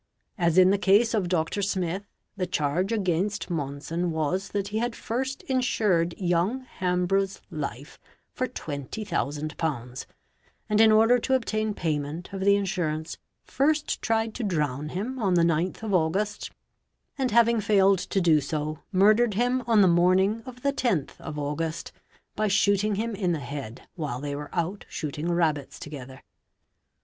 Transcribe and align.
As 0.35 0.57
in 0.57 0.71
the 0.71 0.79
case 0.79 1.13
of 1.13 1.29
Dr. 1.29 1.61
Smith, 1.61 2.07
the 2.35 2.47
charge 2.47 2.91
against 2.91 3.51
Monson 3.51 4.09
was 4.09 4.49
that 4.49 4.69
he 4.69 4.79
had 4.79 4.95
first 4.95 5.43
insured 5.43 6.15
young 6.17 6.61
Hambrough's 6.79 7.39
life 7.51 7.99
for 8.33 8.47
£20,000, 8.47 10.05
and 10.67 10.81
in 10.81 10.91
order 10.91 11.19
to 11.19 11.35
obtain 11.35 11.75
payment 11.75 12.33
of 12.33 12.39
the 12.39 12.55
insurance 12.55 13.19
first 13.43 14.01
tried 14.01 14.33
to 14.33 14.43
drown 14.43 14.89
him 14.89 15.19
on 15.19 15.35
the 15.35 15.43
9th 15.43 15.83
August, 15.83 16.49
and 17.15 17.29
having 17.29 17.61
failed 17.61 17.99
to 17.99 18.19
do 18.19 18.41
so 18.41 18.79
murdered 18.91 19.35
him 19.35 19.61
on 19.67 19.81
the 19.81 19.87
morning 19.87 20.41
of 20.47 20.63
the 20.63 20.73
10th 20.73 21.11
August 21.19 21.91
by 22.35 22.47
shooting 22.47 22.95
him 22.95 23.13
in 23.13 23.33
the 23.33 23.39
head 23.39 23.87
while 23.93 24.19
they 24.19 24.35
were 24.35 24.49
out 24.51 24.83
shooting 24.89 25.31
rab— 25.31 25.53
bits 25.57 25.77
together. 25.77 26.23